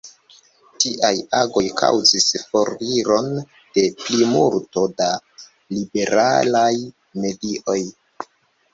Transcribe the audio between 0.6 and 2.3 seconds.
Tiaj agoj kaŭzis